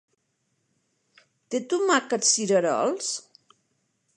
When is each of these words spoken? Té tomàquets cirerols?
Té 1.55 1.61
tomàquets 1.73 2.33
cirerols? 2.39 3.13